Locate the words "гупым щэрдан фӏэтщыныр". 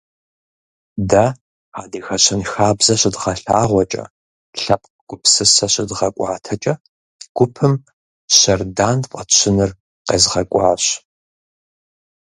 7.35-9.71